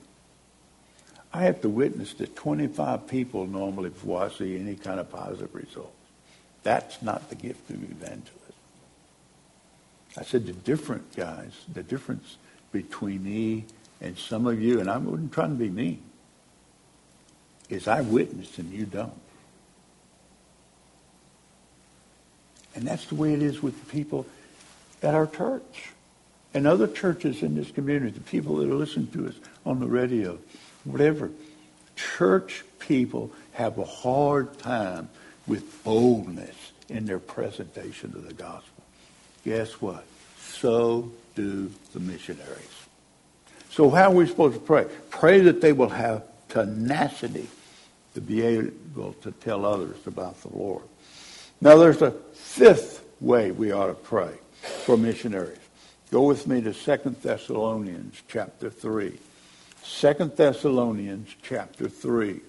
[1.32, 5.54] I have to witness to 25 people normally before I see any kind of positive
[5.54, 5.92] results.
[6.62, 8.34] That's not the gift of evangelism.
[10.16, 12.36] I said the different guys, the difference
[12.72, 13.64] between me
[14.00, 16.02] and some of you, and I wasn't trying to be mean,
[17.68, 19.12] is I witness and you don't.
[22.74, 24.26] And that's the way it is with the people
[25.02, 25.90] at our church
[26.54, 29.34] and other churches in this community, the people that listen to us
[29.66, 30.38] on the radio,
[30.90, 31.30] whatever.
[31.96, 35.08] Church people have a hard time
[35.46, 36.56] with boldness
[36.88, 38.84] in their presentation of the gospel.
[39.44, 40.04] Guess what?
[40.38, 42.86] So do the missionaries.
[43.70, 44.86] So how are we supposed to pray?
[45.10, 47.46] Pray that they will have tenacity
[48.14, 50.82] to be able to tell others about the Lord.
[51.60, 54.32] Now there's a fifth way we ought to pray
[54.84, 55.58] for missionaries.
[56.10, 59.18] Go with me to 2 Thessalonians chapter 3.
[59.88, 62.40] 2 Thessalonians chapter 3.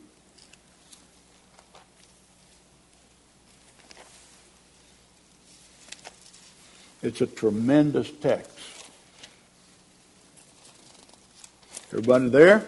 [7.01, 8.51] It's a tremendous text.
[11.91, 12.67] Everybody there?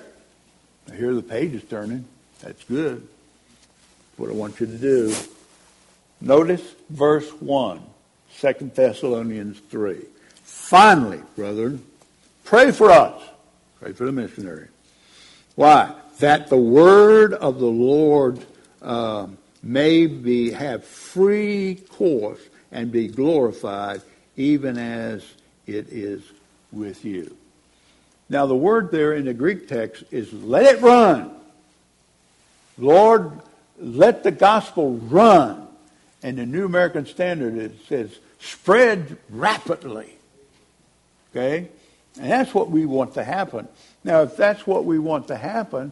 [0.89, 2.05] I hear the pages turning.
[2.39, 3.07] That's good.
[4.17, 5.13] What I want you to do.
[6.21, 7.81] Notice verse 1,
[8.39, 9.99] 2 Thessalonians 3.
[10.43, 11.85] Finally, brethren,
[12.45, 13.21] pray for us.
[13.81, 14.67] Pray for the missionary.
[15.55, 15.93] Why?
[16.19, 18.45] That the word of the Lord
[18.79, 19.25] uh,
[19.63, 22.39] may be have free course
[22.71, 24.03] and be glorified,
[24.37, 25.25] even as
[25.65, 26.21] it is
[26.71, 27.35] with you.
[28.29, 31.31] Now, the word there in the Greek text is let it run.
[32.77, 33.41] Lord,
[33.79, 35.67] let the gospel run.
[36.23, 40.13] And the New American Standard it says spread rapidly.
[41.31, 41.69] Okay?
[42.19, 43.67] And that's what we want to happen.
[44.03, 45.91] Now, if that's what we want to happen,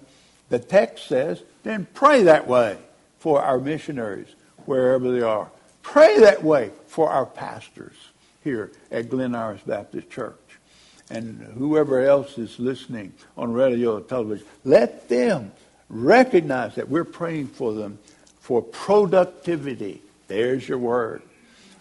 [0.49, 2.77] the text says, then pray that way
[3.19, 4.27] for our missionaries
[4.65, 5.49] wherever they are.
[5.81, 7.95] Pray that way for our pastors
[8.43, 10.35] here at Glen Iris Baptist Church.
[11.09, 15.51] And whoever else is listening on radio or television, let them
[15.89, 17.97] recognize that we're praying for them
[18.39, 20.01] for productivity.
[20.27, 21.23] There's your word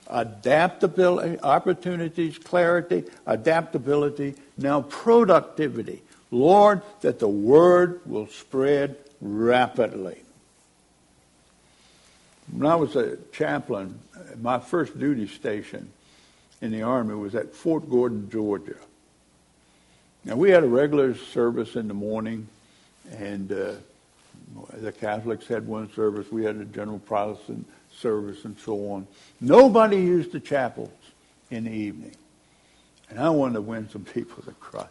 [0.08, 6.02] adaptability, opportunities, clarity, adaptability, now productivity.
[6.30, 10.22] Lord, that the word will spread rapidly.
[12.50, 13.98] When I was a chaplain,
[14.40, 15.90] my first duty station
[16.60, 18.76] in the Army was at Fort Gordon, Georgia.
[20.24, 22.48] Now, we had a regular service in the morning,
[23.12, 23.72] and uh,
[24.74, 26.30] the Catholics had one service.
[26.30, 27.66] We had a general Protestant
[28.00, 29.06] service and so on.
[29.40, 30.90] Nobody used the chapels
[31.50, 32.14] in the evening.
[33.10, 34.88] And I wanted to win some people to Christ.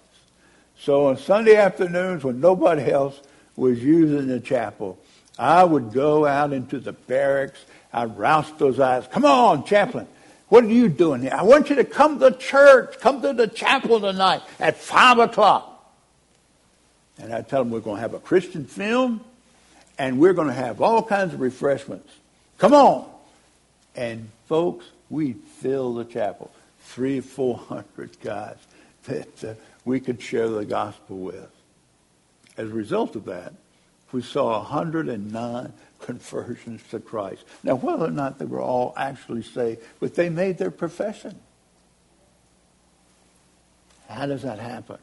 [0.79, 3.19] So on Sunday afternoons when nobody else
[3.55, 4.99] was using the chapel,
[5.39, 7.59] I would go out into the barracks.
[7.93, 9.07] I'd rouse those eyes.
[9.07, 10.07] Come on, chaplain.
[10.49, 11.33] What are you doing here?
[11.33, 12.99] I want you to come to church.
[12.99, 15.73] Come to the chapel tonight at 5 o'clock.
[17.19, 19.21] And I tell them we're going to have a Christian film
[19.97, 22.11] and we're going to have all kinds of refreshments.
[22.57, 23.09] Come on.
[23.95, 26.51] And folks, we fill the chapel.
[26.81, 28.57] Three, four hundred guys
[29.05, 29.53] that uh,
[29.85, 31.49] we could share the gospel with.
[32.57, 33.53] As a result of that,
[34.11, 37.43] we saw 109 conversions to Christ.
[37.63, 41.39] Now, whether or not they were all actually saved, but they made their profession.
[44.07, 44.97] How does that happen?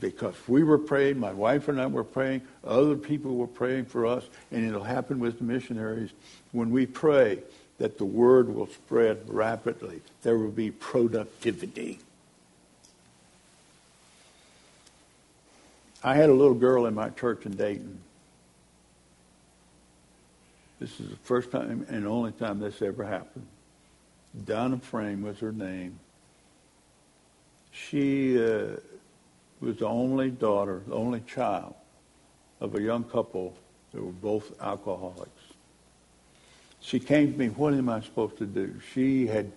[0.00, 4.06] Because we were praying, my wife and I were praying, other people were praying for
[4.06, 6.10] us, and it'll happen with the missionaries.
[6.50, 7.38] When we pray
[7.78, 11.98] that the word will spread rapidly, there will be productivity.
[16.04, 18.00] I had a little girl in my church in Dayton.
[20.80, 23.46] This is the first time and only time this ever happened.
[24.44, 26.00] Donna Frame was her name.
[27.70, 28.78] She uh,
[29.62, 31.74] was the only daughter, the only child
[32.60, 33.54] of a young couple
[33.92, 35.30] that were both alcoholics.
[36.80, 38.74] She came to me, what am I supposed to do?
[38.92, 39.52] She had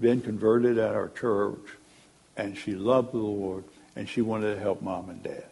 [0.00, 1.58] been converted at our church,
[2.36, 3.64] and she loved the Lord,
[3.96, 5.44] and she wanted to help mom and dad.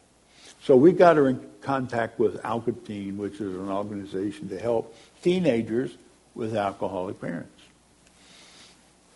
[0.63, 5.93] So we got her in contact with Alateen, which is an organization to help teenagers
[6.35, 7.51] with alcoholic parents.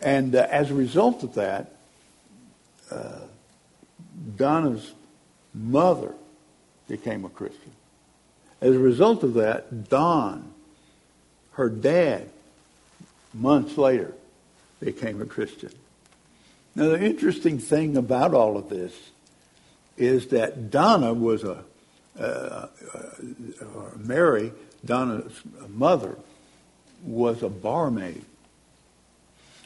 [0.01, 1.75] And uh, as a result of that,
[2.89, 3.19] uh,
[4.37, 4.93] Donna's
[5.53, 6.13] mother
[6.87, 7.71] became a Christian.
[8.59, 10.53] As a result of that, Don,
[11.53, 12.29] her dad,
[13.33, 14.13] months later,
[14.79, 15.71] became a Christian.
[16.75, 18.93] Now, the interesting thing about all of this
[19.97, 21.63] is that Donna was a,
[22.19, 22.67] uh, uh,
[23.97, 24.53] Mary,
[24.85, 25.33] Donna's
[25.67, 26.17] mother,
[27.03, 28.23] was a barmaid.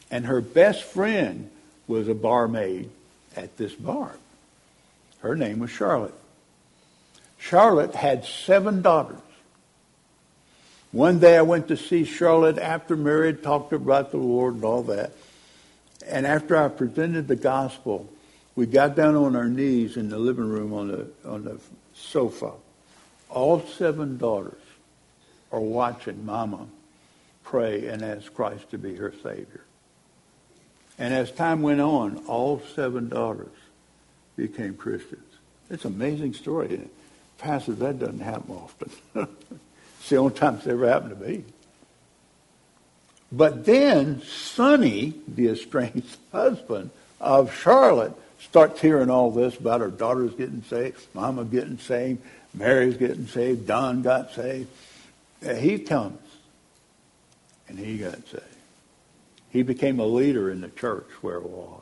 [0.09, 1.49] And her best friend
[1.87, 2.89] was a barmaid
[3.35, 4.15] at this bar.
[5.25, 6.13] Her name was Charlotte.
[7.39, 9.17] Charlotte had seven daughters.
[10.91, 14.83] One day I went to see Charlotte after married, talked about the Lord and all
[14.83, 15.13] that.
[16.05, 18.07] And after I presented the gospel,
[18.55, 21.59] we got down on our knees in the living room on the, on the
[21.95, 22.51] sofa.
[23.27, 24.61] All seven daughters
[25.51, 26.67] are watching Mama
[27.43, 29.63] pray and ask Christ to be her Savior.
[30.99, 33.49] And as time went on, all seven daughters
[34.35, 35.21] became Christians.
[35.69, 36.79] It's an amazing story.
[37.37, 38.91] Pastor, that doesn't happen often.
[39.99, 41.43] it's the only time it's ever happened to me.
[43.31, 50.33] But then Sonny, the estranged husband of Charlotte, starts hearing all this about her daughters
[50.35, 52.21] getting saved, mama getting saved,
[52.53, 54.69] Mary's getting saved, Don got saved.
[55.57, 56.19] He comes
[57.67, 58.43] and he got saved.
[59.49, 61.81] He became a leader in the church where it was.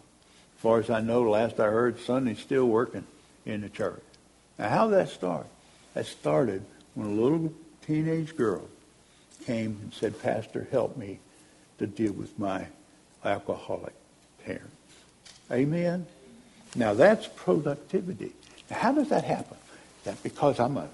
[0.63, 3.03] As far as I know, last I heard, Sonny's still working
[3.45, 4.01] in the church.
[4.57, 5.45] Now, how did that start?
[5.93, 6.63] That started
[6.95, 7.53] when a little
[7.85, 8.69] teenage girl
[9.45, 11.19] came and said, Pastor, help me
[11.79, 12.67] to deal with my
[13.25, 13.91] alcoholic
[14.45, 14.71] parents.
[15.51, 16.05] Amen?
[16.77, 18.31] Now that's productivity.
[18.71, 19.57] Now, how does that happen?
[20.05, 20.87] That because I'm a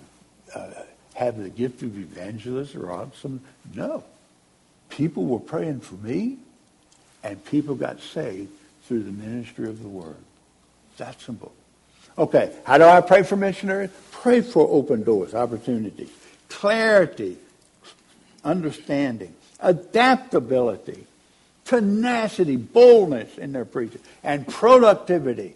[0.56, 0.72] uh,
[1.14, 3.42] have the gift of evangelist or awesome?
[3.76, 4.04] No.
[4.90, 6.38] People were praying for me,
[7.24, 8.50] and people got saved
[8.90, 10.18] through the ministry of the word.
[10.98, 11.54] That simple.
[12.18, 13.92] Okay, how do I pray for missionaries?
[14.12, 16.10] Pray for open doors, opportunity,
[16.50, 17.38] clarity,
[18.44, 21.06] understanding, adaptability,
[21.66, 25.54] tenacity, boldness in their preaching, and productivity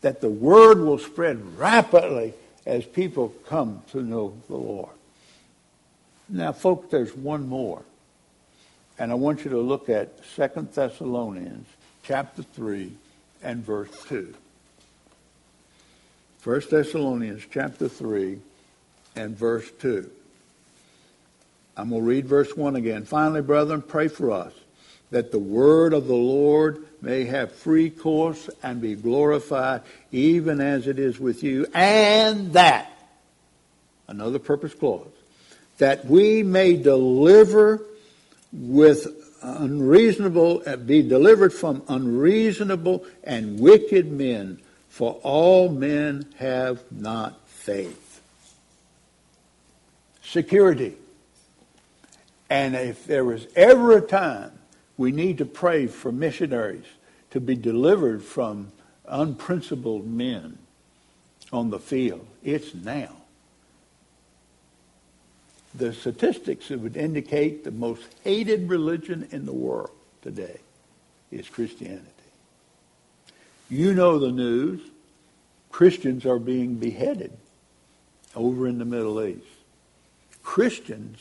[0.00, 2.34] that the word will spread rapidly
[2.66, 4.90] as people come to know the Lord.
[6.28, 7.82] Now, folks, there's one more.
[8.98, 11.68] And I want you to look at 2 Thessalonians
[12.02, 12.92] chapter 3
[13.42, 14.34] and verse 2.
[16.44, 18.38] 1 Thessalonians chapter 3
[19.14, 20.10] and verse 2.
[21.76, 23.04] I'm going to read verse 1 again.
[23.04, 24.52] Finally, brethren, pray for us
[25.10, 30.86] that the word of the Lord may have free course and be glorified, even as
[30.86, 32.90] it is with you, and that,
[34.08, 35.06] another purpose clause,
[35.78, 37.82] that we may deliver
[38.52, 47.48] with unreasonable, uh, be delivered from unreasonable and wicked men, for all men have not
[47.48, 48.20] faith.
[50.22, 50.96] Security.
[52.48, 54.52] And if there was ever a time
[54.96, 56.84] we need to pray for missionaries
[57.30, 58.72] to be delivered from
[59.06, 60.58] unprincipled men.
[61.52, 62.26] on the field.
[62.42, 63.21] It's now.
[65.74, 70.58] The statistics that would indicate the most hated religion in the world today
[71.30, 72.06] is Christianity.
[73.70, 74.80] You know the news.
[75.70, 77.32] Christians are being beheaded
[78.36, 79.46] over in the Middle East.
[80.42, 81.18] Christians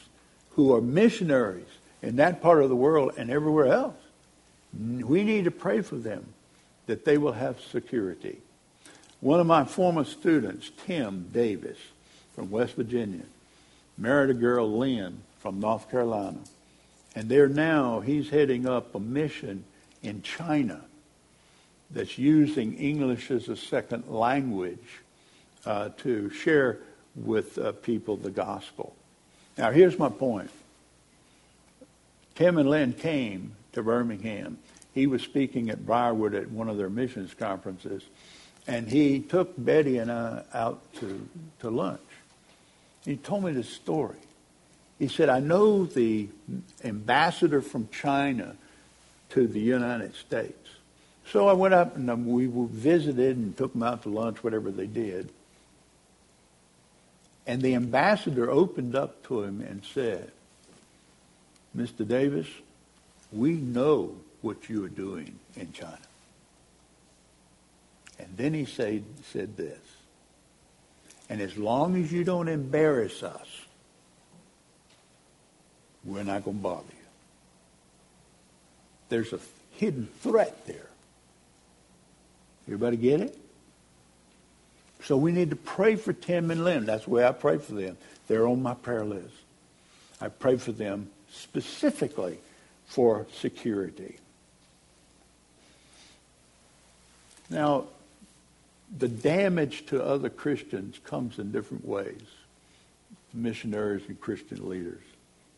[0.51, 1.67] who are missionaries
[2.01, 3.95] in that part of the world and everywhere else,
[4.73, 6.25] we need to pray for them
[6.87, 8.39] that they will have security.
[9.21, 11.77] One of my former students, Tim Davis
[12.35, 13.23] from West Virginia,
[13.97, 16.39] married a girl, Lynn, from North Carolina.
[17.15, 19.63] And there now, he's heading up a mission
[20.01, 20.81] in China
[21.89, 25.01] that's using English as a second language
[25.65, 26.79] uh, to share
[27.15, 28.95] with uh, people the gospel.
[29.57, 30.49] Now, here's my point.
[32.35, 34.57] Tim and Lynn came to Birmingham.
[34.93, 38.03] He was speaking at Briarwood at one of their missions conferences,
[38.67, 41.27] and he took Betty and I out to,
[41.59, 42.01] to lunch.
[43.05, 44.17] He told me this story.
[44.99, 46.29] He said, I know the
[46.83, 48.55] ambassador from China
[49.29, 50.69] to the United States.
[51.25, 54.69] So I went up and um, we visited and took them out to lunch, whatever
[54.69, 55.29] they did.
[57.47, 60.31] And the ambassador opened up to him and said,
[61.75, 62.07] Mr.
[62.07, 62.47] Davis,
[63.31, 65.97] we know what you are doing in China.
[68.19, 69.79] And then he said, said this,
[71.31, 73.47] and as long as you don't embarrass us,
[76.03, 77.05] we're not going to bother you.
[79.07, 79.39] There's a
[79.77, 80.89] hidden threat there.
[82.67, 83.37] Everybody get it?
[85.05, 86.83] So we need to pray for Tim and Lynn.
[86.83, 87.95] That's the way I pray for them.
[88.27, 89.33] They're on my prayer list.
[90.19, 92.39] I pray for them specifically
[92.87, 94.17] for security.
[97.49, 97.85] Now,
[98.97, 102.21] the damage to other Christians comes in different ways,
[103.33, 105.03] missionaries and Christian leaders.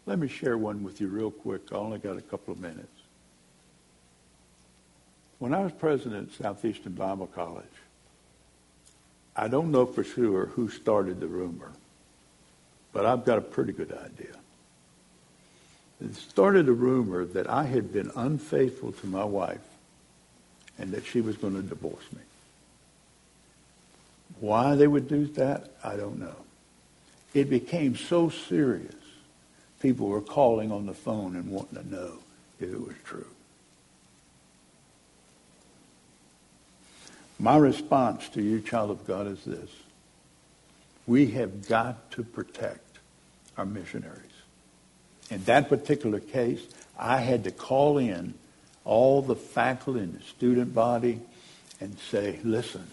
[0.06, 1.62] Let me share one with you real quick.
[1.72, 2.88] I only got a couple of minutes.
[5.40, 7.66] When I was president of Southeastern Bible College,
[9.36, 11.72] I don't know for sure who started the rumor,
[12.92, 14.36] but I've got a pretty good idea.
[16.02, 19.60] It started a rumor that I had been unfaithful to my wife
[20.78, 22.22] and that she was going to divorce me.
[24.40, 26.36] Why they would do that, I don't know.
[27.34, 28.94] It became so serious,
[29.80, 32.20] people were calling on the phone and wanting to know
[32.60, 33.28] if it was true.
[37.40, 39.70] My response to you, child of God, is this.
[41.08, 43.00] We have got to protect
[43.58, 44.20] our missionaries.
[45.30, 46.62] In that particular case,
[46.98, 48.36] I had to call in
[48.86, 51.20] all the faculty and the student body
[51.82, 52.88] and say, listen,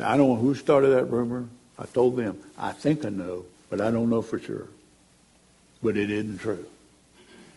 [0.00, 1.46] I don't know who started that rumor.
[1.78, 4.68] I told them, I think I know, but I don't know for sure.
[5.82, 6.64] But it isn't true.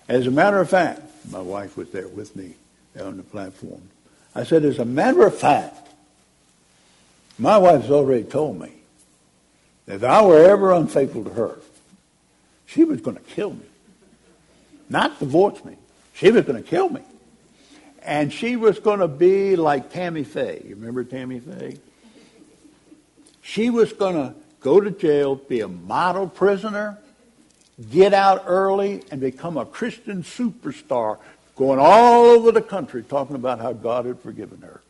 [0.08, 2.54] As a matter of fact, my wife was there with me
[3.00, 3.82] on the platform.
[4.36, 5.88] I said, as a matter of fact,
[7.40, 8.72] my wife's already told me
[9.86, 11.60] that if I were ever unfaithful to her,
[12.66, 13.66] she was going to kill me.
[14.90, 15.76] Not divorce me.
[16.14, 17.02] She was going to kill me.
[18.04, 20.64] And she was going to be like Tammy Faye.
[20.68, 21.78] You remember Tammy Faye?
[23.48, 26.98] She was going to go to jail, be a model prisoner,
[27.90, 31.18] get out early, and become a Christian superstar,
[31.56, 34.82] going all over the country talking about how God had forgiven her.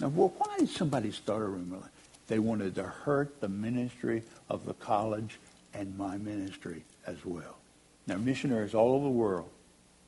[0.00, 1.90] Now, well, why did somebody start a rumor?
[2.28, 5.38] They wanted to hurt the ministry of the college
[5.74, 7.58] and my ministry as well.
[8.06, 9.50] Now, missionaries all over the world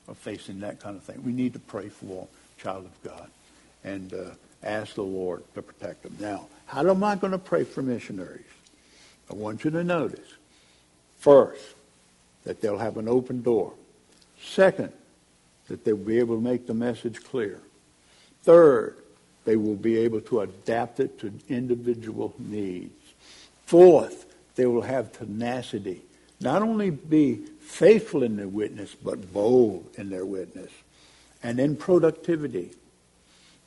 [0.09, 1.23] are facing that kind of thing.
[1.23, 2.27] We need to pray for
[2.57, 3.29] child of God
[3.85, 4.31] and uh,
[4.63, 6.17] ask the Lord to protect them.
[6.19, 8.43] Now, how am I going to pray for missionaries?
[9.31, 10.29] I want you to notice,
[11.21, 11.63] first,
[12.43, 13.73] that they'll have an open door.
[14.43, 14.93] Second,
[15.69, 17.61] that they'll be able to make the message clear.
[18.43, 18.97] Third,
[19.45, 22.93] they will be able to adapt it to individual needs.
[23.67, 26.03] Fourth, they will have tenacity.
[26.41, 30.73] Not only be faithful in their witness, but bold in their witness.
[31.41, 32.73] And then productivity.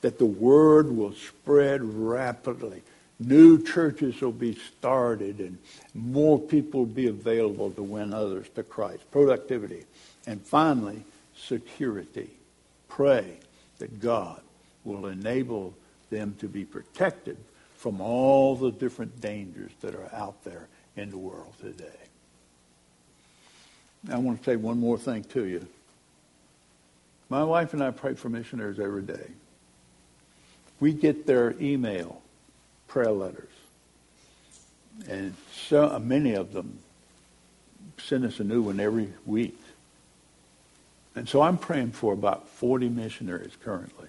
[0.01, 2.83] That the word will spread rapidly.
[3.19, 5.57] New churches will be started and
[5.95, 9.09] more people will be available to win others to Christ.
[9.11, 9.85] Productivity.
[10.27, 11.03] And finally,
[11.35, 12.29] security.
[12.87, 13.39] Pray
[13.79, 14.41] that God
[14.83, 15.73] will enable
[16.09, 17.37] them to be protected
[17.75, 21.85] from all the different dangers that are out there in the world today.
[24.11, 25.67] I want to say one more thing to you.
[27.29, 29.27] My wife and I pray for missionaries every day.
[30.79, 32.21] We get their email
[32.87, 33.49] prayer letters.
[35.07, 36.79] And so uh, many of them
[37.97, 39.59] send us a new one every week.
[41.15, 44.07] And so I'm praying for about 40 missionaries currently.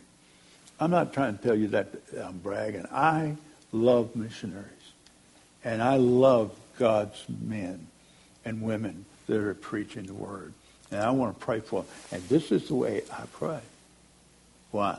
[0.80, 1.88] I'm not trying to tell you that
[2.22, 2.86] I'm bragging.
[2.92, 3.36] I
[3.72, 4.66] love missionaries.
[5.64, 7.86] And I love God's men
[8.44, 10.52] and women that are preaching the word.
[10.90, 11.92] And I want to pray for them.
[12.12, 13.60] And this is the way I pray.
[14.70, 14.98] Why?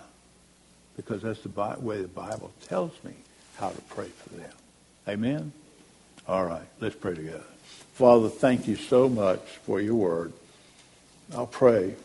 [0.97, 3.13] Because that's the way the Bible tells me
[3.59, 4.51] how to pray for them.
[5.07, 5.51] Amen?
[6.27, 7.43] All right, let's pray together.
[7.93, 10.33] Father, thank you so much for your word.
[11.35, 11.95] I'll pray,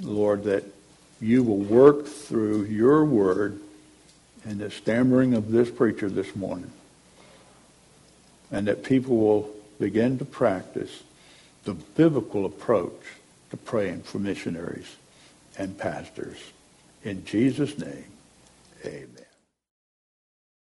[0.00, 0.64] Lord, that
[1.20, 3.60] you will work through your word
[4.44, 6.70] and the stammering of this preacher this morning,
[8.50, 9.50] and that people will
[9.80, 11.02] begin to practice
[11.64, 13.00] the biblical approach
[13.50, 14.96] to praying for missionaries
[15.58, 16.38] and pastors.
[17.02, 18.04] In Jesus' name,
[18.84, 19.27] amen.